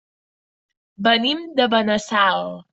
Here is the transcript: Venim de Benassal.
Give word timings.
Venim 1.09 1.45
de 1.61 1.71
Benassal. 1.77 2.55